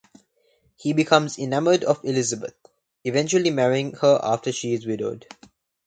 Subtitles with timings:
[0.77, 2.55] He becomes enamoured of Elizabeth,
[3.03, 5.27] eventually marrying her after she is widowed.